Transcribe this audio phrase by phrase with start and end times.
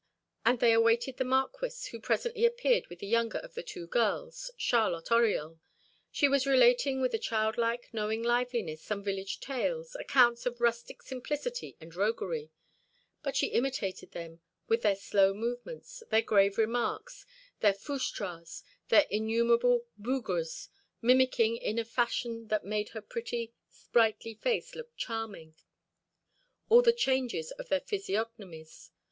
[0.43, 4.49] And they awaited the Marquis, who presently appeared with the younger of the two girls,
[4.57, 5.59] Charlotte Oriol.
[6.11, 11.77] She was relating with a childlike, knowing liveliness some village tales, accounts of rustic simplicity
[11.79, 12.49] and roguery.
[13.23, 17.23] And she imitated them with their slow movements, their grave remarks,
[17.59, 20.69] their "fouchtras," their innumerable "bougrres,"
[21.03, 25.53] mimicking, in a fashion that made her pretty, sprightly face look charming,
[26.69, 28.89] all the changes of their physiognomies.